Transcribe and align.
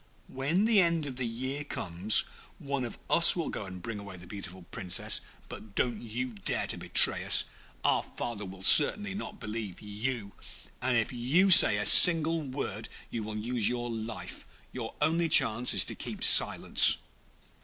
When 0.29 0.65
the 0.65 0.81
end 0.81 1.05
of 1.05 1.17
the 1.17 1.27
year 1.27 1.63
comes, 1.63 2.23
one 2.57 2.85
of 2.85 2.97
us 3.07 3.35
will 3.35 3.49
go 3.49 3.65
and 3.67 3.83
bring 3.83 3.99
away 3.99 4.17
the 4.17 4.25
beautiful 4.25 4.63
Princess. 4.71 5.21
But 5.47 5.75
don't 5.75 6.03
dare 6.43 6.65
to 6.65 6.75
betray 6.77 7.23
us. 7.23 7.45
Our 7.83 8.01
father 8.01 8.43
will 8.43 8.63
certainly 8.63 9.13
not 9.13 9.39
believe 9.39 9.79
you, 9.79 10.31
and 10.81 10.97
if 10.97 11.13
you 11.13 11.51
say 11.51 11.77
a 11.77 11.85
single 11.85 12.41
word 12.41 12.89
you 13.11 13.21
will 13.21 13.35
lose 13.35 13.69
your 13.69 13.91
life; 13.91 14.43
your 14.71 14.95
only 15.01 15.29
chance 15.29 15.71
is 15.71 15.85
to 15.85 15.93
keep 15.93 16.23
silence.' 16.23 16.97